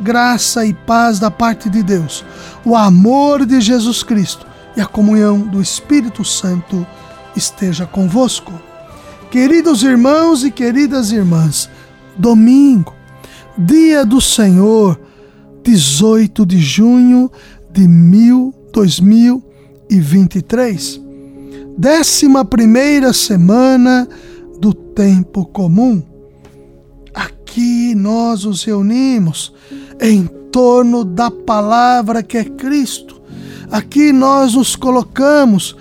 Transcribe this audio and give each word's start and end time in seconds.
Graça 0.00 0.64
e 0.64 0.72
paz 0.72 1.18
da 1.18 1.30
parte 1.30 1.68
de 1.68 1.82
Deus, 1.82 2.24
o 2.64 2.76
amor 2.76 3.44
de 3.44 3.60
Jesus 3.60 4.02
Cristo 4.02 4.46
e 4.76 4.80
a 4.80 4.86
comunhão 4.86 5.40
do 5.40 5.60
Espírito 5.60 6.24
Santo 6.24 6.86
esteja 7.34 7.84
convosco. 7.84 8.52
Queridos 9.30 9.82
irmãos 9.82 10.44
e 10.44 10.50
queridas 10.50 11.12
irmãs, 11.12 11.68
domingo, 12.16 12.94
dia 13.56 14.06
do 14.06 14.20
Senhor, 14.20 15.00
18 15.64 16.46
de 16.46 16.58
junho 16.58 17.30
de 17.70 17.88
2023, 18.72 21.00
décima 21.76 22.44
primeira 22.44 23.12
semana 23.12 24.08
do 24.60 24.72
tempo 24.72 25.44
comum. 25.44 26.00
Aqui 27.48 27.94
nós 27.94 28.44
nos 28.44 28.62
reunimos 28.62 29.54
em 29.98 30.26
torno 30.52 31.02
da 31.02 31.30
palavra 31.30 32.22
que 32.22 32.36
é 32.36 32.44
Cristo. 32.44 33.22
Aqui 33.72 34.12
nós 34.12 34.52
nos 34.52 34.76
colocamos 34.76 35.74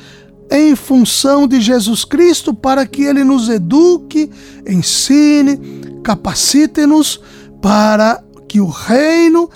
em 0.49 0.77
função 0.77 1.45
de 1.45 1.59
Jesus 1.59 2.05
Cristo 2.05 2.53
para 2.53 2.87
que 2.87 3.03
ele 3.03 3.21
nos 3.21 3.49
eduque, 3.49 4.31
ensine, 4.65 5.59
capacite-nos 6.05 7.19
para 7.61 8.23
que 8.47 8.61
o 8.61 8.67
reino, 8.67 9.49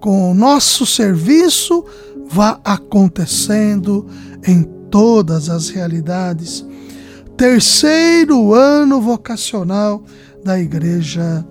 com 0.00 0.32
o 0.32 0.34
nosso 0.34 0.84
serviço, 0.84 1.84
vá 2.26 2.60
acontecendo 2.64 4.08
em 4.44 4.64
todas 4.90 5.48
as 5.48 5.68
realidades 5.68 6.66
terceiro 7.36 8.54
ano 8.54 9.00
vocacional 9.00 10.02
da 10.44 10.60
Igreja 10.60 11.44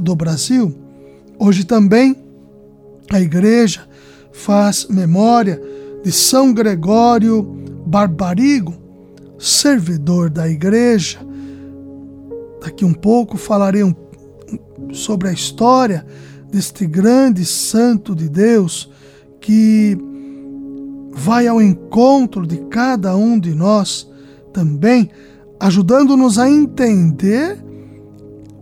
do 0.00 0.14
Brasil. 0.14 0.72
Hoje 1.38 1.64
também 1.64 2.16
a 3.10 3.20
Igreja 3.20 3.88
faz 4.32 4.86
memória 4.88 5.60
de 6.04 6.12
São 6.12 6.54
Gregório 6.54 7.42
Barbarigo, 7.86 8.74
servidor 9.38 10.30
da 10.30 10.48
Igreja. 10.48 11.18
Daqui 12.62 12.84
um 12.84 12.94
pouco 12.94 13.36
falarei 13.36 13.82
um, 13.82 13.94
sobre 14.92 15.28
a 15.28 15.32
história 15.32 16.06
deste 16.50 16.86
grande 16.86 17.44
santo 17.44 18.14
de 18.14 18.28
Deus 18.28 18.90
que 19.40 19.98
vai 21.10 21.48
ao 21.48 21.60
encontro 21.60 22.46
de 22.46 22.58
cada 22.68 23.16
um 23.16 23.38
de 23.38 23.54
nós 23.54 24.08
também 24.52 25.10
ajudando-nos 25.58 26.38
a 26.38 26.48
entender 26.48 27.63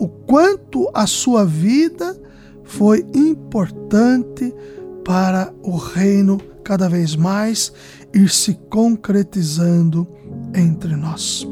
o 0.03 0.09
quanto 0.09 0.91
a 0.93 1.07
sua 1.07 1.45
vida 1.45 2.21
foi 2.65 3.07
importante 3.15 4.53
para 5.05 5.55
o 5.63 5.77
reino 5.77 6.41
cada 6.65 6.89
vez 6.89 7.15
mais 7.15 7.73
ir 8.13 8.29
se 8.29 8.55
concretizando 8.69 10.05
entre 10.53 10.97
nós. 10.97 11.47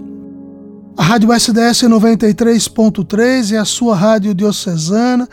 A 0.96 1.02
Rádio 1.04 1.32
SDS 1.32 1.84
93.3 1.84 3.52
é 3.52 3.58
a 3.58 3.64
sua 3.64 3.94
rádio 3.94 4.34
diocesana 4.34 5.28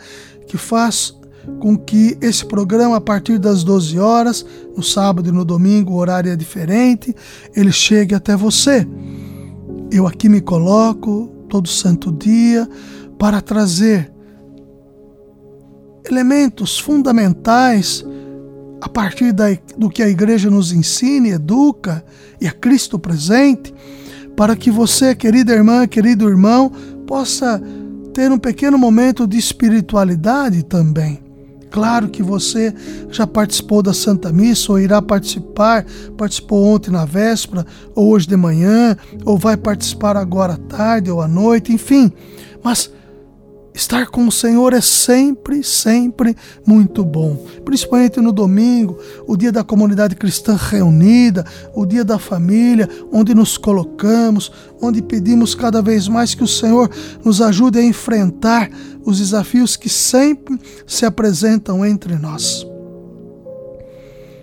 que 0.46 0.56
faz 0.56 1.12
com 1.58 1.76
que 1.76 2.16
esse 2.20 2.46
programa, 2.46 2.98
a 2.98 3.00
partir 3.00 3.36
das 3.36 3.64
12 3.64 3.98
horas, 3.98 4.46
no 4.76 4.82
sábado 4.82 5.28
e 5.28 5.32
no 5.32 5.44
domingo, 5.44 5.94
o 5.94 5.96
horário 5.96 6.30
é 6.30 6.36
diferente, 6.36 7.12
ele 7.56 7.72
chegue 7.72 8.14
até 8.14 8.36
você. 8.36 8.86
Eu 9.90 10.06
aqui 10.06 10.28
me 10.28 10.40
coloco 10.40 11.34
todo 11.48 11.66
santo 11.66 12.12
dia 12.12 12.68
para 13.18 13.40
trazer 13.40 14.12
elementos 16.08 16.78
fundamentais 16.78 18.04
a 18.80 18.88
partir 18.88 19.32
da, 19.32 19.46
do 19.76 19.90
que 19.90 20.02
a 20.02 20.08
igreja 20.08 20.48
nos 20.48 20.72
ensina, 20.72 21.28
educa 21.28 22.04
e 22.40 22.46
a 22.46 22.52
Cristo 22.52 22.98
presente, 22.98 23.74
para 24.36 24.54
que 24.54 24.70
você, 24.70 25.14
querida 25.14 25.52
irmã, 25.52 25.86
querido 25.86 26.28
irmão, 26.28 26.70
possa 27.06 27.60
ter 28.14 28.30
um 28.30 28.38
pequeno 28.38 28.78
momento 28.78 29.26
de 29.26 29.36
espiritualidade 29.36 30.62
também. 30.62 31.22
Claro 31.70 32.08
que 32.08 32.22
você 32.22 32.72
já 33.10 33.26
participou 33.26 33.82
da 33.82 33.92
Santa 33.92 34.32
Missa 34.32 34.72
ou 34.72 34.80
irá 34.80 35.02
participar, 35.02 35.84
participou 36.16 36.64
ontem 36.64 36.90
na 36.90 37.04
véspera, 37.04 37.66
ou 37.94 38.12
hoje 38.12 38.26
de 38.26 38.36
manhã, 38.36 38.96
ou 39.24 39.36
vai 39.36 39.56
participar 39.56 40.16
agora 40.16 40.54
à 40.54 40.56
tarde 40.56 41.10
ou 41.10 41.20
à 41.20 41.28
noite, 41.28 41.72
enfim. 41.72 42.10
Mas 42.62 42.90
Estar 43.74 44.06
com 44.08 44.26
o 44.26 44.32
Senhor 44.32 44.72
é 44.72 44.80
sempre, 44.80 45.62
sempre 45.62 46.36
muito 46.66 47.04
bom. 47.04 47.46
Principalmente 47.64 48.20
no 48.20 48.32
domingo, 48.32 48.98
o 49.26 49.36
dia 49.36 49.52
da 49.52 49.62
comunidade 49.62 50.16
cristã 50.16 50.56
reunida, 50.58 51.44
o 51.74 51.86
dia 51.86 52.04
da 52.04 52.18
família, 52.18 52.88
onde 53.12 53.34
nos 53.34 53.56
colocamos, 53.56 54.50
onde 54.82 55.00
pedimos 55.00 55.54
cada 55.54 55.80
vez 55.80 56.08
mais 56.08 56.34
que 56.34 56.42
o 56.42 56.48
Senhor 56.48 56.90
nos 57.24 57.40
ajude 57.40 57.78
a 57.78 57.84
enfrentar 57.84 58.68
os 59.04 59.18
desafios 59.18 59.76
que 59.76 59.88
sempre 59.88 60.58
se 60.86 61.06
apresentam 61.06 61.86
entre 61.86 62.16
nós. 62.16 62.66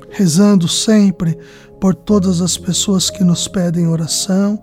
Rezando 0.10 0.68
sempre 0.68 1.38
por 1.82 1.94
todas 1.94 2.42
as 2.42 2.58
pessoas 2.58 3.10
que 3.10 3.24
nos 3.24 3.50
pedem 3.50 3.88
oração, 3.88 4.62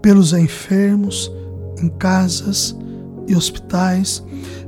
pelos 0.00 0.32
enfermos, 0.32 1.30
em 1.82 1.88
casas, 1.88 2.76
e 3.26 3.34
hospitais, 3.36 4.22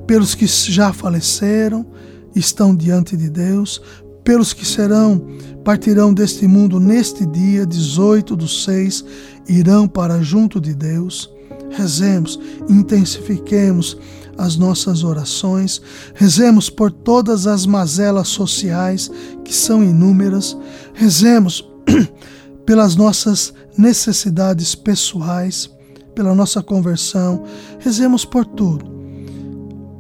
pelos 0.07 0.35
que 0.35 0.47
já 0.47 0.93
faleceram, 0.93 1.87
estão 2.35 2.75
diante 2.75 3.17
de 3.17 3.31
Deus, 3.31 3.81
pelos 4.23 4.53
que 4.53 4.67
serão, 4.67 5.27
partirão 5.63 6.13
deste 6.13 6.47
mundo 6.47 6.81
neste 6.81 7.27
dia 7.27 7.67
18 7.67 8.35
do 8.35 8.49
6, 8.49 9.05
irão 9.49 9.87
para 9.87 10.23
junto 10.23 10.61
de 10.61 10.75
Deus. 10.75 11.31
Rezemos, 11.71 12.39
intensifiquemos 12.69 13.97
as 14.37 14.57
nossas 14.57 15.05
orações, 15.05 15.81
rezemos 16.15 16.69
por 16.69 16.91
todas 16.91 17.47
as 17.47 17.67
mazelas 17.67 18.29
sociais 18.29 19.11
que 19.45 19.55
são 19.55 19.83
inúmeras, 19.83 20.57
rezemos 20.93 21.65
pelas 22.67 22.97
nossas 22.97 23.53
necessidades 23.77 24.75
pessoais, 24.75 25.71
pela 26.15 26.35
nossa 26.35 26.63
conversão, 26.63 27.45
rezemos 27.79 28.25
por 28.25 28.45
tudo, 28.45 28.85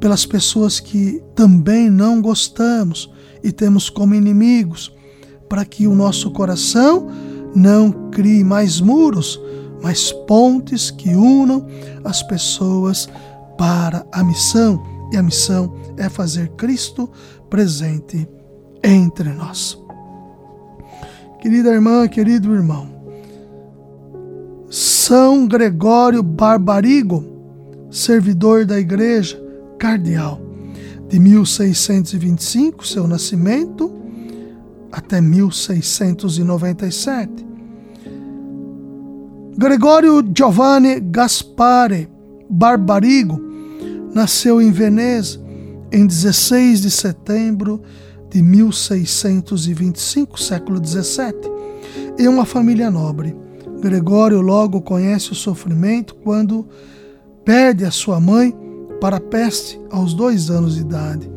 pelas 0.00 0.25
pessoas 0.25 0.80
que 0.80 1.22
também 1.34 1.91
não 1.91 2.20
gostamos 2.22 3.10
e 3.42 3.52
temos 3.52 3.91
como 3.91 4.14
inimigos, 4.14 4.94
para 5.48 5.64
que 5.64 5.86
o 5.86 5.94
nosso 5.94 6.30
coração 6.30 7.08
não 7.54 8.10
crie 8.10 8.42
mais 8.42 8.80
muros, 8.80 9.41
mas 9.82 10.10
pontes 10.26 10.91
que 10.91 11.10
unam 11.10 11.66
as 12.02 12.22
pessoas 12.22 13.08
para 13.58 14.06
a 14.10 14.25
missão. 14.25 14.82
E 15.12 15.16
a 15.16 15.22
missão 15.22 15.75
é 15.96 16.08
fazer 16.08 16.48
Cristo 16.56 17.08
presente 17.50 18.26
entre 18.82 19.31
nós. 19.31 19.78
Querida 21.40 21.70
irmã, 21.70 22.08
querido 22.08 22.55
irmão, 22.55 22.94
são 25.04 25.46
Gregório 25.46 26.22
Barbarigo, 26.22 27.22
servidor 27.90 28.64
da 28.64 28.80
Igreja, 28.80 29.38
cardeal, 29.78 30.40
de 31.10 31.18
1625, 31.18 32.86
seu 32.86 33.06
nascimento, 33.06 33.92
até 34.90 35.20
1697. 35.20 37.46
Gregório 39.58 40.24
Giovanni 40.34 40.98
Gaspare 41.00 42.08
Barbarigo 42.48 43.38
nasceu 44.14 44.62
em 44.62 44.72
Veneza 44.72 45.38
em 45.92 46.06
16 46.06 46.80
de 46.80 46.90
setembro 46.90 47.82
de 48.30 48.40
1625, 48.40 50.40
século 50.40 50.80
17, 50.80 51.36
em 52.18 52.26
uma 52.26 52.46
família 52.46 52.90
nobre. 52.90 53.44
Gregório 53.84 54.40
logo 54.40 54.81
conhece 54.81 55.32
o 55.32 55.34
sofrimento 55.34 56.14
quando 56.14 56.66
perde 57.44 57.84
a 57.84 57.90
sua 57.90 58.19
mãe 58.19 58.56
para 58.98 59.19
a 59.19 59.20
peste 59.20 59.78
aos 59.90 60.14
dois 60.14 60.48
anos 60.48 60.76
de 60.76 60.81
idade. 60.81 61.31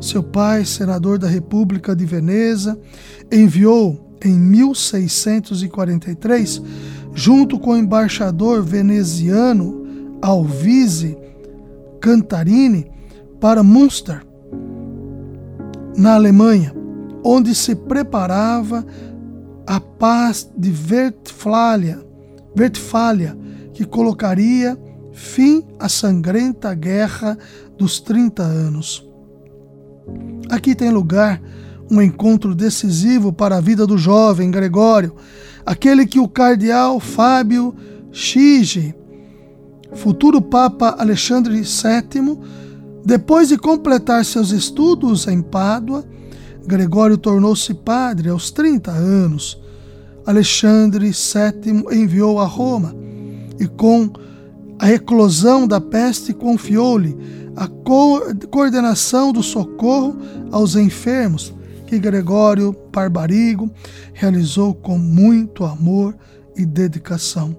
seu 0.00 0.22
pai, 0.22 0.64
senador 0.64 1.18
da 1.18 1.26
República 1.26 1.96
de 1.96 2.06
Veneza, 2.06 2.78
enviou 3.32 4.14
em 4.24 4.38
1643, 4.38 6.62
junto 7.12 7.58
com 7.58 7.72
o 7.72 7.76
embaixador 7.76 8.62
veneziano 8.62 9.84
Alvise 10.22 11.18
Cantarini, 12.00 12.88
para 13.40 13.64
Münster, 13.64 14.24
na 15.96 16.14
Alemanha, 16.14 16.72
onde 17.24 17.56
se 17.56 17.74
preparava 17.74 18.86
a 19.68 19.78
paz 19.78 20.50
de 20.56 20.72
Westfália 22.58 23.38
que 23.74 23.84
colocaria 23.84 24.78
fim 25.12 25.62
à 25.78 25.90
sangrenta 25.90 26.72
guerra 26.74 27.36
dos 27.76 28.00
30 28.00 28.42
anos. 28.42 29.06
Aqui 30.48 30.74
tem 30.74 30.90
lugar 30.90 31.42
um 31.90 32.00
encontro 32.00 32.54
decisivo 32.54 33.30
para 33.30 33.58
a 33.58 33.60
vida 33.60 33.86
do 33.86 33.98
jovem 33.98 34.50
Gregório, 34.50 35.14
aquele 35.66 36.06
que 36.06 36.18
o 36.18 36.26
cardeal 36.26 36.98
Fábio 36.98 37.74
Chigi, 38.10 38.94
futuro 39.92 40.40
Papa 40.40 40.96
Alexandre 40.98 41.60
VII, 41.60 42.38
depois 43.04 43.48
de 43.48 43.58
completar 43.58 44.24
seus 44.24 44.50
estudos 44.50 45.26
em 45.26 45.42
Pádua, 45.42 46.06
Gregório 46.68 47.16
tornou-se 47.16 47.72
padre 47.72 48.28
aos 48.28 48.50
30 48.50 48.90
anos. 48.90 49.58
Alexandre 50.26 51.10
VII 51.10 51.82
enviou 51.90 52.38
a 52.38 52.44
Roma 52.44 52.94
e, 53.58 53.66
com 53.66 54.12
a 54.78 54.92
eclosão 54.92 55.66
da 55.66 55.80
peste, 55.80 56.34
confiou-lhe 56.34 57.16
a 57.56 57.66
co 57.66 58.20
coordenação 58.50 59.32
do 59.32 59.42
socorro 59.42 60.18
aos 60.52 60.76
enfermos, 60.76 61.54
que 61.86 61.98
Gregório 61.98 62.76
Barbarigo 62.92 63.70
realizou 64.12 64.74
com 64.74 64.98
muito 64.98 65.64
amor 65.64 66.14
e 66.54 66.66
dedicação. 66.66 67.56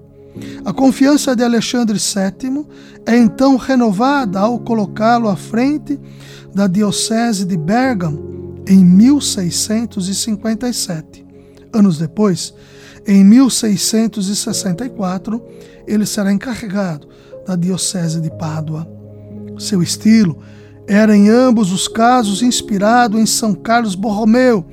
A 0.64 0.72
confiança 0.72 1.34
de 1.34 1.42
Alexandre 1.42 1.98
VII 1.98 2.64
é 3.04 3.16
então 3.16 3.56
renovada 3.56 4.38
ao 4.38 4.60
colocá-lo 4.60 5.28
à 5.28 5.34
frente 5.34 5.98
da 6.54 6.68
Diocese 6.68 7.44
de 7.44 7.56
Bergamo 7.56 8.39
em 8.70 8.82
1657. 8.84 11.26
Anos 11.72 11.98
depois, 11.98 12.54
em 13.04 13.24
1664, 13.24 15.42
ele 15.88 16.06
será 16.06 16.32
encarregado 16.32 17.08
da 17.44 17.56
Diocese 17.56 18.20
de 18.20 18.30
Pádua. 18.30 18.88
Seu 19.58 19.82
estilo 19.82 20.38
era 20.86 21.16
em 21.16 21.28
ambos 21.28 21.72
os 21.72 21.88
casos 21.88 22.42
inspirado 22.42 23.18
em 23.18 23.26
São 23.26 23.54
Carlos 23.54 23.96
Borromeu, 23.96 24.64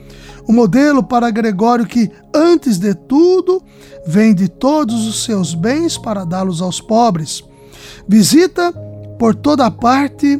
o 0.47 0.53
modelo 0.53 1.01
para 1.01 1.31
Gregório 1.31 1.87
que, 1.87 2.11
antes 2.33 2.77
de 2.77 2.93
tudo, 2.93 3.63
vende 4.05 4.47
todos 4.47 5.07
os 5.07 5.23
seus 5.23 5.55
bens 5.55 5.97
para 5.97 6.23
dá-los 6.23 6.61
aos 6.61 6.79
pobres. 6.79 7.43
Visita 8.07 8.71
por 9.17 9.33
toda 9.33 9.71
parte 9.71 10.39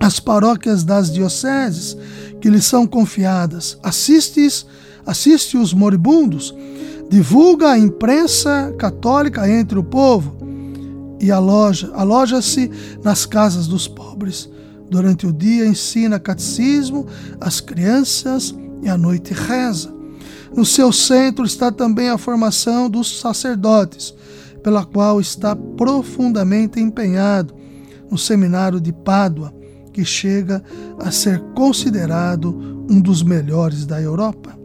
as 0.00 0.20
paróquias 0.20 0.84
das 0.84 1.12
dioceses 1.12 1.96
que 2.40 2.48
lhe 2.48 2.62
são 2.62 2.86
confiadas. 2.86 3.78
Assiste, 3.82 4.46
assiste 5.04 5.56
os 5.56 5.72
moribundos, 5.72 6.54
divulga 7.10 7.70
a 7.70 7.78
imprensa 7.78 8.74
católica 8.78 9.48
entre 9.50 9.78
o 9.78 9.84
povo 9.84 10.36
e 11.20 11.30
aloja, 11.32 11.90
aloja-se 11.94 12.70
nas 13.02 13.26
casas 13.26 13.66
dos 13.66 13.88
pobres. 13.88 14.48
Durante 14.90 15.26
o 15.26 15.32
dia 15.32 15.66
ensina 15.66 16.18
catecismo 16.18 17.06
às 17.40 17.60
crianças 17.60 18.54
e 18.82 18.88
à 18.88 18.96
noite 18.96 19.34
reza. 19.34 19.92
No 20.54 20.64
seu 20.64 20.92
centro 20.92 21.44
está 21.44 21.70
também 21.70 22.08
a 22.08 22.16
formação 22.16 22.88
dos 22.88 23.20
sacerdotes, 23.20 24.14
pela 24.62 24.84
qual 24.84 25.20
está 25.20 25.54
profundamente 25.54 26.80
empenhado 26.80 27.54
no 28.10 28.16
seminário 28.16 28.80
de 28.80 28.92
Pádua, 28.92 29.52
que 29.98 30.04
chega 30.04 30.62
a 31.00 31.10
ser 31.10 31.40
considerado 31.56 32.86
um 32.88 33.00
dos 33.00 33.20
melhores 33.20 33.84
da 33.84 34.00
Europa. 34.00 34.56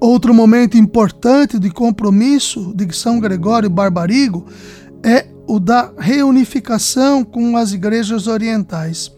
Outro 0.00 0.32
momento 0.32 0.78
importante 0.78 1.58
de 1.58 1.68
compromisso 1.68 2.72
de 2.74 2.90
São 2.96 3.20
Gregório 3.20 3.68
Barbarigo 3.68 4.46
é 5.04 5.26
o 5.46 5.60
da 5.60 5.92
reunificação 5.98 7.22
com 7.22 7.54
as 7.54 7.74
igrejas 7.74 8.26
orientais. 8.26 9.12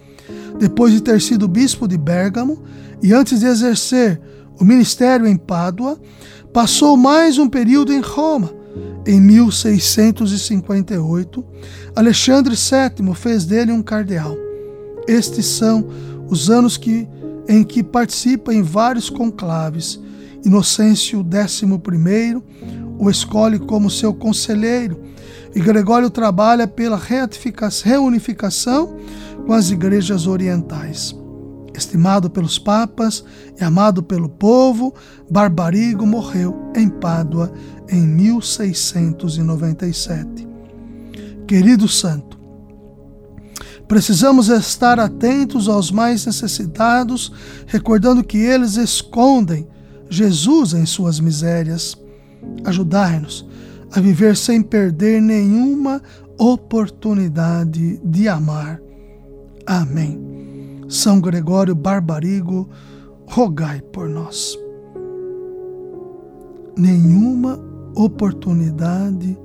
Depois 0.58 0.92
de 0.92 1.02
ter 1.02 1.20
sido 1.20 1.46
bispo 1.46 1.86
de 1.86 1.96
Bérgamo 1.96 2.60
e 3.00 3.12
antes 3.12 3.38
de 3.38 3.46
exercer 3.46 4.20
o 4.58 4.64
ministério 4.64 5.24
em 5.24 5.36
Pádua, 5.36 6.00
passou 6.52 6.96
mais 6.96 7.38
um 7.38 7.48
período 7.48 7.92
em 7.92 8.00
Roma. 8.00 8.50
Em 9.06 9.20
1658, 9.20 11.44
Alexandre 11.94 12.56
VII 12.56 13.14
fez 13.14 13.44
dele 13.44 13.70
um 13.70 13.82
cardeal. 13.82 14.47
Estes 15.08 15.46
são 15.46 15.88
os 16.28 16.50
anos 16.50 16.76
que, 16.76 17.08
em 17.48 17.64
que 17.64 17.82
participa 17.82 18.52
em 18.52 18.62
vários 18.62 19.10
conclaves. 19.10 19.98
Inocêncio 20.44 21.26
XI 21.28 22.42
o 22.98 23.08
escolhe 23.08 23.58
como 23.58 23.90
seu 23.90 24.12
conselheiro 24.12 25.00
e 25.54 25.60
Gregório 25.60 26.10
trabalha 26.10 26.68
pela 26.68 27.00
reunificação 27.84 28.96
com 29.46 29.52
as 29.52 29.70
igrejas 29.70 30.26
orientais. 30.26 31.14
Estimado 31.74 32.28
pelos 32.28 32.58
papas 32.58 33.24
e 33.58 33.64
amado 33.64 34.02
pelo 34.02 34.28
povo, 34.28 34.92
Barbarigo 35.30 36.04
morreu 36.04 36.70
em 36.74 36.88
Pádua 36.88 37.52
em 37.88 38.02
1697. 38.02 40.48
Querido 41.46 41.88
santo, 41.88 42.37
precisamos 43.88 44.48
estar 44.48 45.00
atentos 45.00 45.68
aos 45.68 45.90
mais 45.90 46.26
necessitados, 46.26 47.32
recordando 47.66 48.22
que 48.22 48.36
eles 48.36 48.76
escondem 48.76 49.66
Jesus 50.10 50.74
em 50.74 50.86
suas 50.86 51.18
misérias. 51.18 51.96
Ajudai-nos 52.64 53.48
a 53.90 54.00
viver 54.00 54.36
sem 54.36 54.62
perder 54.62 55.20
nenhuma 55.22 56.02
oportunidade 56.38 57.98
de 58.04 58.28
amar. 58.28 58.80
Amém. 59.66 60.84
São 60.88 61.20
Gregório 61.20 61.74
Barbarigo, 61.74 62.68
rogai 63.26 63.80
por 63.80 64.08
nós. 64.08 64.58
Nenhuma 66.76 67.58
oportunidade 67.94 69.36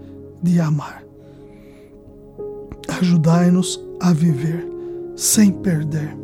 de 0.42 0.60
amar. 0.60 1.03
Ajudai-nos 3.04 3.82
a 4.00 4.14
viver 4.14 4.66
sem 5.14 5.52
perder. 5.52 6.16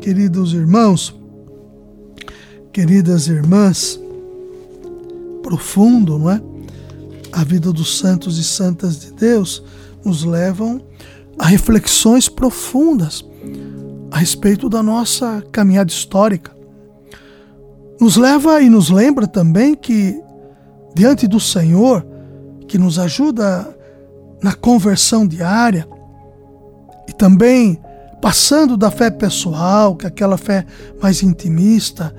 Queridos 0.00 0.52
irmãos, 0.52 1.12
queridas 2.72 3.26
irmãs, 3.26 3.98
profundo, 5.42 6.16
não 6.16 6.30
é? 6.30 6.40
a 7.32 7.42
vida 7.42 7.72
dos 7.72 7.98
santos 7.98 8.38
e 8.38 8.44
santas 8.44 9.00
de 9.00 9.12
Deus 9.14 9.60
nos 10.04 10.22
levam 10.22 10.80
a 11.36 11.46
reflexões 11.46 12.28
profundas 12.28 13.24
a 14.12 14.18
respeito 14.18 14.68
da 14.68 14.80
nossa 14.80 15.42
caminhada 15.50 15.90
histórica. 15.90 16.56
Nos 18.00 18.16
leva 18.16 18.62
e 18.62 18.70
nos 18.70 18.90
lembra 18.90 19.26
também 19.26 19.74
que, 19.74 20.22
diante 20.94 21.26
do 21.26 21.40
Senhor, 21.40 22.06
que 22.68 22.78
nos 22.78 22.96
ajuda 22.96 23.76
na 24.42 24.52
conversão 24.52 25.26
diária, 25.26 25.88
e 27.08 27.12
também 27.12 27.80
passando 28.20 28.76
da 28.76 28.90
fé 28.90 29.10
pessoal, 29.10 29.96
que 29.96 30.04
é 30.04 30.08
aquela 30.08 30.36
fé 30.36 30.66
mais 31.00 31.22
intimista, 31.22 32.14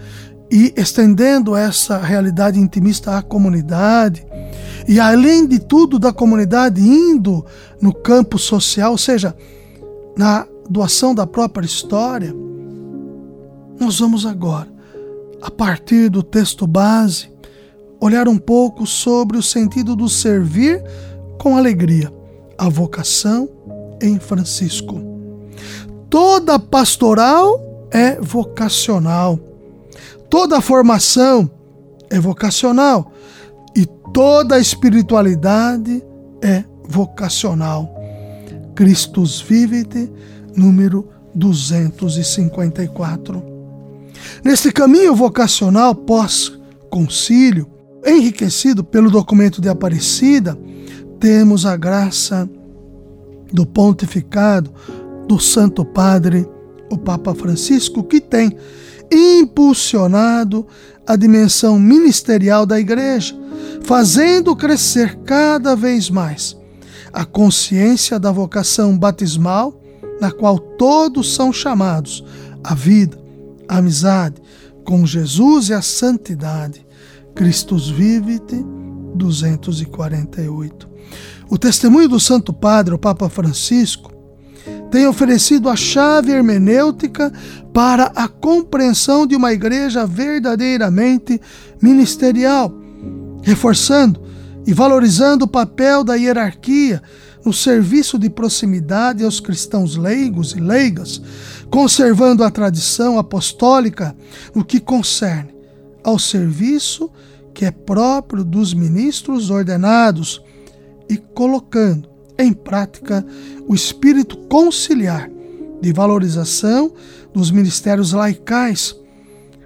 e 0.51 0.73
estendendo 0.75 1.55
essa 1.55 1.97
realidade 1.99 2.59
intimista 2.59 3.17
à 3.17 3.21
comunidade, 3.21 4.25
e 4.87 4.99
além 4.99 5.45
de 5.45 5.59
tudo 5.59 5.99
da 5.99 6.11
comunidade 6.11 6.81
indo 6.81 7.45
no 7.79 7.93
campo 7.93 8.39
social, 8.39 8.91
ou 8.91 8.97
seja, 8.97 9.35
na 10.17 10.47
doação 10.69 11.13
da 11.13 11.27
própria 11.27 11.65
história, 11.65 12.33
nós 13.79 13.99
vamos 13.99 14.25
agora, 14.25 14.67
a 15.41 15.51
partir 15.51 16.09
do 16.09 16.23
texto 16.23 16.65
base, 16.65 17.29
olhar 18.01 18.27
um 18.27 18.37
pouco 18.37 18.87
sobre 18.87 19.37
o 19.37 19.43
sentido 19.43 19.95
do 19.95 20.09
servir 20.09 20.83
com 21.39 21.57
alegria, 21.57 22.13
a 22.57 22.67
vocação 22.69 23.49
em 24.01 24.17
Francisco. 24.19 25.01
Toda 26.09 26.59
pastoral 26.59 27.87
é 27.89 28.19
vocacional. 28.21 29.39
Toda 30.29 30.61
formação 30.61 31.49
é 32.09 32.19
vocacional. 32.19 33.13
E 33.75 33.85
toda 34.13 34.59
espiritualidade 34.59 36.03
é 36.41 36.63
vocacional. 36.87 37.93
Christus 38.75 39.41
Vivite, 39.41 40.11
número 40.55 41.09
254. 41.33 43.43
Neste 44.43 44.71
caminho 44.71 45.15
vocacional 45.15 45.95
pós-concílio, 45.95 47.67
enriquecido 48.05 48.83
pelo 48.83 49.09
documento 49.11 49.61
de 49.61 49.69
Aparecida, 49.69 50.57
temos 51.19 51.65
a 51.65 51.75
graça 51.75 52.49
do 53.51 53.65
pontificado 53.65 54.71
do 55.27 55.39
Santo 55.39 55.83
Padre, 55.83 56.47
o 56.89 56.97
Papa 56.97 57.35
Francisco, 57.35 58.03
que 58.03 58.21
tem 58.21 58.55
impulsionado 59.11 60.65
a 61.05 61.15
dimensão 61.15 61.79
ministerial 61.79 62.65
da 62.65 62.79
Igreja, 62.79 63.35
fazendo 63.83 64.55
crescer 64.55 65.15
cada 65.25 65.75
vez 65.75 66.09
mais 66.09 66.57
a 67.11 67.25
consciência 67.25 68.19
da 68.19 68.31
vocação 68.31 68.97
batismal, 68.97 69.81
na 70.21 70.31
qual 70.31 70.59
todos 70.59 71.33
são 71.33 71.51
chamados 71.51 72.23
à 72.63 72.75
vida, 72.75 73.17
à 73.67 73.77
amizade 73.77 74.35
com 74.83 75.05
Jesus 75.05 75.69
e 75.69 75.73
à 75.73 75.81
santidade. 75.81 76.85
Christus 77.35 77.89
Vivite 77.89 78.63
248. 79.15 80.89
O 81.49 81.57
testemunho 81.57 82.07
do 82.07 82.19
Santo 82.19 82.53
Padre, 82.53 82.93
o 82.93 82.99
Papa 82.99 83.29
Francisco, 83.29 84.13
tem 84.91 85.07
oferecido 85.07 85.69
a 85.69 85.75
chave 85.75 86.31
hermenêutica 86.31 87.31
para 87.73 88.11
a 88.15 88.27
compreensão 88.27 89.25
de 89.25 89.35
uma 89.35 89.53
igreja 89.53 90.05
verdadeiramente 90.05 91.39
ministerial, 91.81 92.73
reforçando 93.41 94.21
e 94.65 94.73
valorizando 94.73 95.45
o 95.45 95.47
papel 95.47 96.03
da 96.03 96.15
hierarquia 96.15 97.01
no 97.45 97.53
serviço 97.53 98.19
de 98.19 98.29
proximidade 98.29 99.23
aos 99.23 99.39
cristãos 99.39 99.95
leigos 99.95 100.51
e 100.51 100.59
leigas, 100.59 101.21
conservando 101.69 102.43
a 102.43 102.51
tradição 102.51 103.17
apostólica 103.17 104.15
no 104.53 104.65
que 104.65 104.79
concerne 104.79 105.55
ao 106.03 106.19
serviço 106.19 107.09
que 107.59 107.65
é 107.65 107.71
próprio 107.71 108.41
dos 108.45 108.73
ministros 108.73 109.49
ordenados 109.49 110.41
e 111.09 111.17
colocando 111.17 112.07
em 112.37 112.53
prática 112.53 113.25
o 113.67 113.75
espírito 113.75 114.37
conciliar 114.47 115.29
de 115.81 115.91
valorização 115.91 116.93
dos 117.33 117.51
ministérios 117.51 118.13
laicais, 118.13 118.95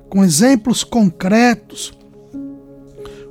com 0.10 0.24
exemplos 0.24 0.84
concretos 0.84 1.96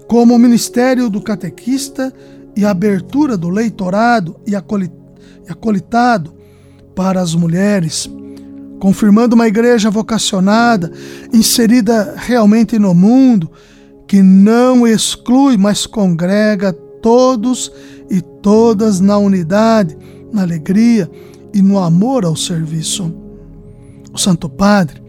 como 0.06 0.32
o 0.32 0.38
ministério 0.38 1.10
do 1.10 1.20
catequista 1.20 2.14
e 2.54 2.64
a 2.64 2.70
abertura 2.70 3.36
do 3.36 3.50
leitorado 3.50 4.36
e 4.46 4.54
acolitado 4.54 6.36
para 6.94 7.20
as 7.20 7.34
mulheres, 7.34 8.08
confirmando 8.78 9.34
uma 9.34 9.48
igreja 9.48 9.90
vocacionada, 9.90 10.92
inserida 11.32 12.14
realmente 12.16 12.78
no 12.78 12.94
mundo, 12.94 13.50
que 14.12 14.22
não 14.22 14.86
exclui, 14.86 15.56
mas 15.56 15.86
congrega 15.86 16.70
todos 16.70 17.72
e 18.10 18.20
todas 18.20 19.00
na 19.00 19.16
unidade, 19.16 19.96
na 20.30 20.42
alegria 20.42 21.10
e 21.54 21.62
no 21.62 21.78
amor 21.78 22.26
ao 22.26 22.36
serviço. 22.36 23.10
O 24.12 24.18
Santo 24.18 24.50
Padre, 24.50 25.02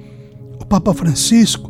o 0.58 0.66
Papa 0.66 0.94
Francisco, 0.94 1.70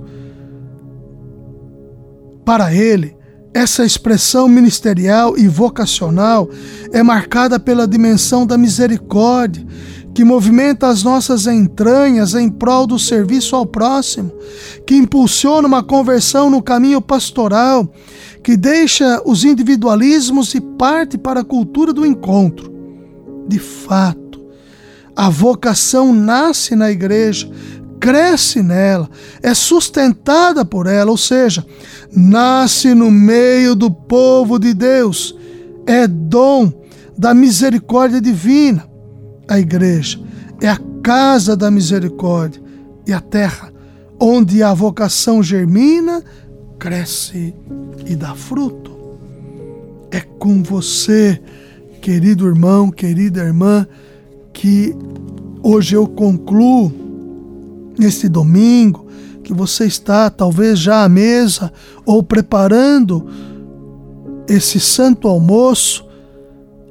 para 2.46 2.72
ele, 2.72 3.18
essa 3.52 3.84
expressão 3.84 4.48
ministerial 4.48 5.36
e 5.36 5.48
vocacional 5.48 6.48
é 6.92 7.02
marcada 7.02 7.60
pela 7.60 7.88
dimensão 7.88 8.46
da 8.46 8.60
misericórdia, 8.60 9.66
que 10.14 10.24
movimenta 10.24 10.88
as 10.88 11.04
nossas 11.04 11.48
entranhas 11.48 12.36
em 12.36 12.48
prol 12.48 12.86
do 12.86 13.00
serviço 13.00 13.56
ao 13.56 13.66
próximo, 13.66 14.32
que 14.86 14.96
impulsiona 14.96 15.68
uma 15.68 15.84
conversão 15.84 16.50
no 16.50 16.62
caminho 16.62 17.02
pastoral, 17.02 17.92
que 18.44 18.56
deixa 18.56 19.22
os 19.26 19.44
individualismos 19.44 20.54
e 20.54 20.62
parte 20.62 21.18
para 21.18 21.40
a 21.40 21.46
cultura 21.46 21.92
do 21.92 22.06
encontro. 22.06 22.72
De 23.48 23.58
fato, 23.58 24.40
a 25.16 25.30
vocação 25.30 26.14
nasce 26.14 26.76
na 26.76 26.92
igreja, 26.92 27.50
cresce 28.00 28.62
nela, 28.62 29.10
é 29.42 29.54
sustentada 29.54 30.64
por 30.64 30.88
ela, 30.88 31.10
ou 31.10 31.18
seja, 31.18 31.66
nasce 32.12 32.94
no 32.94 33.10
meio 33.10 33.76
do 33.76 33.90
povo 33.90 34.60
de 34.60 34.74
Deus, 34.74 35.36
é 35.88 36.08
dom 36.08 36.72
da 37.18 37.34
misericórdia 37.34 38.22
divina. 38.22 38.93
A 39.48 39.60
igreja 39.60 40.20
é 40.62 40.70
a 40.70 40.80
casa 41.02 41.56
da 41.56 41.70
misericórdia 41.70 42.62
e 43.06 43.12
a 43.12 43.20
terra 43.20 43.74
onde 44.20 44.64
a 44.64 44.74
vocação 44.74 45.44
germina, 45.44 46.24
cresce 46.80 47.54
e 48.06 48.16
dá 48.16 48.34
fruto. 48.34 48.92
É 50.12 50.22
com 50.22 50.64
você, 50.64 51.42
querido 52.02 52.48
irmão, 52.48 52.90
querida 52.90 53.42
irmã, 53.42 53.86
que 54.54 54.96
hoje 55.62 55.96
eu 55.96 56.08
concluo 56.08 56.92
neste 58.00 58.30
domingo, 58.30 59.08
que 59.44 59.54
você 59.54 59.86
está 59.86 60.30
talvez 60.30 60.80
já 60.80 61.04
à 61.04 61.10
mesa 61.10 61.72
ou 62.06 62.24
preparando 62.24 63.28
esse 64.48 64.80
santo 64.80 65.28
almoço, 65.28 66.06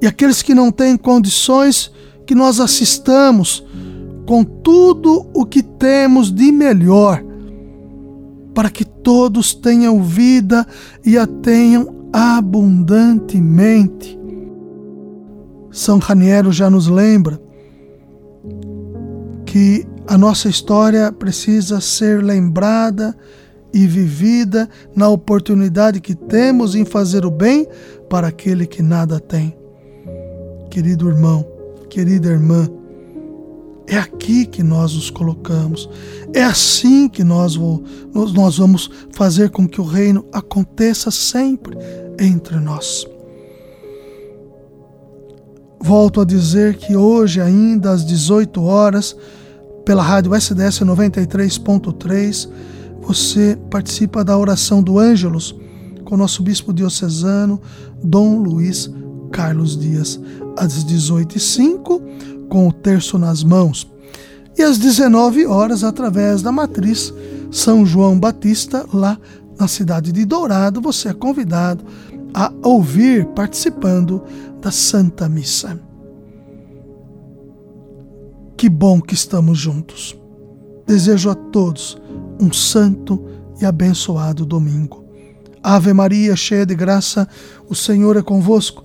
e 0.03 0.07
aqueles 0.07 0.43
que 0.43 0.55
não 0.55 0.71
têm 0.71 0.99
condições, 0.99 1.91
que 2.27 2.35
nós 2.35 2.61
assistamos 2.61 3.65
com 4.27 4.45
tudo 4.45 5.27
o 5.35 5.45
que 5.45 5.63
temos 5.63 6.33
de 6.33 6.53
melhor, 6.53 7.23
para 8.55 8.71
que 8.71 8.85
todos 8.85 9.55
tenham 9.55 10.03
vida 10.03 10.67
e 11.05 11.19
a 11.19 11.27
tenham 11.27 12.09
abundantemente. 12.13 14.19
São 15.71 15.99
Raniero 15.99 16.53
já 16.53 16.69
nos 16.69 16.87
lembra 16.87 17.41
que 19.47 19.87
a 20.07 20.19
nossa 20.19 20.49
história 20.49 21.11
precisa 21.11 21.81
ser 21.81 22.23
lembrada 22.23 23.17
e 23.73 23.87
vivida 23.87 24.69
na 24.95 25.09
oportunidade 25.09 26.01
que 26.01 26.15
temos 26.15 26.75
em 26.75 26.85
fazer 26.85 27.25
o 27.25 27.31
bem 27.31 27.67
para 28.11 28.29
aquele 28.29 28.67
que 28.67 28.83
nada 28.83 29.19
tem. 29.19 29.57
Querido 30.71 31.09
irmão, 31.09 31.47
querida 31.93 32.31
irmã, 32.31 32.67
é 33.87 33.99
aqui 33.99 34.47
que 34.47 34.63
nós 34.63 34.95
nos 34.95 35.11
colocamos. 35.11 35.91
É 36.33 36.43
assim 36.43 37.07
que 37.07 37.23
nós, 37.23 37.55
nós 38.15 38.57
vamos 38.57 38.91
fazer 39.13 39.51
com 39.51 39.69
que 39.69 39.79
o 39.79 39.85
reino 39.85 40.25
aconteça 40.33 41.11
sempre 41.11 41.77
entre 42.19 42.59
nós. 42.59 43.07
Volto 45.79 46.23
a 46.23 46.25
dizer 46.25 46.77
que 46.77 46.97
hoje, 46.97 47.43
ainda 47.43 47.91
às 47.91 48.07
18 48.07 48.63
horas, 48.63 49.15
pela 49.85 50.03
rádio 50.03 50.35
SDS 50.35 50.81
93.3, 50.81 52.49
você 53.03 53.59
participa 53.69 54.25
da 54.25 54.39
oração 54.39 54.83
do 54.83 54.99
Ângelos 54.99 55.55
com 56.05 56.15
o 56.15 56.19
nosso 56.19 56.43
bispo 56.43 56.73
diocesano, 56.73 57.61
Dom 58.03 58.39
Luiz 58.39 58.91
Carlos 59.33 59.77
Dias, 59.77 60.21
às 60.57 60.85
18h05, 60.85 62.49
com 62.49 62.69
o 62.69 62.73
terço 62.73 63.19
nas 63.19 63.43
mãos. 63.43 63.91
E 64.57 64.63
às 64.63 64.79
19 64.79 65.47
horas, 65.47 65.83
através 65.83 66.43
da 66.43 66.53
matriz 66.53 67.13
São 67.51 67.87
João 67.87 68.19
Batista, 68.19 68.87
lá 68.93 69.19
na 69.59 69.67
cidade 69.67 70.13
de 70.13 70.25
Dourado, 70.25 70.81
você 70.81 71.09
é 71.09 71.15
convidado 71.15 71.85
a 72.35 72.53
ouvir 72.63 73.27
participando 73.27 74.23
da 74.61 74.71
Santa 74.71 75.29
Missa. 75.29 75.79
Que 78.57 78.69
bom 78.69 79.01
que 79.01 79.15
estamos 79.15 79.59
juntos. 79.59 80.17
Desejo 80.87 81.31
a 81.31 81.35
todos 81.35 82.01
um 82.41 82.53
santo 82.53 83.25
e 83.61 83.65
abençoado 83.65 84.45
domingo. 84.45 85.05
Ave 85.63 85.93
Maria, 85.93 86.35
cheia 86.35 86.67
de 86.67 86.75
graça, 86.75 87.29
o 87.69 87.75
Senhor 87.75 88.17
é 88.17 88.23
convosco. 88.23 88.85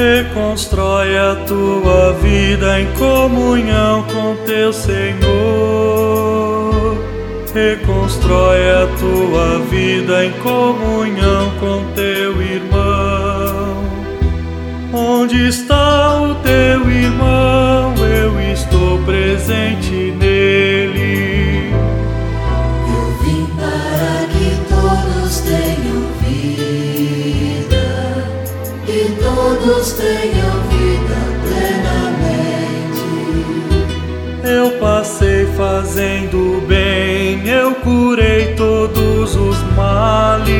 Reconstrói 0.00 1.14
a 1.18 1.34
tua 1.46 2.14
vida 2.14 2.80
em 2.80 2.90
comunhão 2.94 4.02
com 4.04 4.34
teu 4.46 4.72
Senhor. 4.72 5.28
Reconstrói 7.52 8.70
a 8.70 8.86
tua 8.98 9.58
vida 9.68 10.24
em 10.24 10.32
comunhão 10.42 11.52
com 11.60 11.84
teu 11.94 12.40
irmão. 12.40 13.84
Onde 14.90 15.48
está 15.48 16.18
o 16.22 16.34
teu 16.36 16.90
irmão? 16.90 17.92
Eu 17.98 18.40
estou 18.54 18.96
presente 19.04 19.89
vida. 30.00 31.20
Eu 34.42 34.70
passei 34.78 35.46
fazendo 35.56 36.66
bem, 36.66 37.46
eu 37.46 37.74
curei 37.76 38.54
todos 38.54 39.36
os 39.36 39.62
males. 39.76 40.50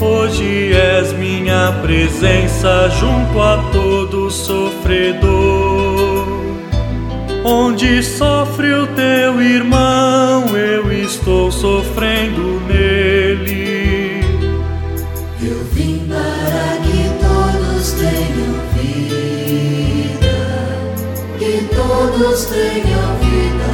Hoje 0.00 0.72
és 0.74 1.12
minha 1.12 1.72
presença 1.80 2.90
junto 2.90 3.40
a 3.40 3.58
todo 3.72 4.30
sofredor. 4.30 5.62
Onde 7.44 8.02
sofre 8.02 8.72
o 8.72 8.86
teu 8.88 9.40
irmão, 9.40 9.81
todos 22.22 22.44
tenham 22.44 23.16
vida. 23.18 23.72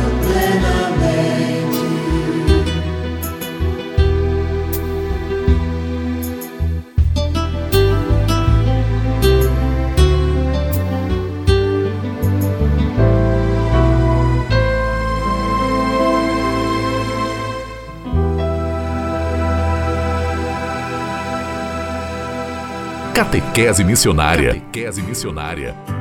Catequese 23.14 23.82
missionária. 23.82 24.54
Catequese 24.54 25.02
missionária 25.02 25.97